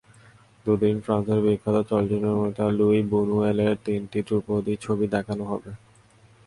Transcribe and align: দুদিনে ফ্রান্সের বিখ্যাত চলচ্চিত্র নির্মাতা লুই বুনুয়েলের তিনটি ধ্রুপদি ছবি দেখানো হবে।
দুদিনে 0.65 1.01
ফ্রান্সের 1.05 1.39
বিখ্যাত 1.45 1.77
চলচ্চিত্র 1.89 2.25
নির্মাতা 2.25 2.65
লুই 2.77 2.99
বুনুয়েলের 3.11 3.75
তিনটি 3.85 4.19
ধ্রুপদি 4.27 4.73
ছবি 4.85 5.05
দেখানো 5.15 5.43
হবে। 5.51 5.71